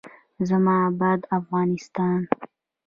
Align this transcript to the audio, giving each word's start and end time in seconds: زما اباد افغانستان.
زما 0.49 0.75
اباد 0.89 1.21
افغانستان. 1.37 2.19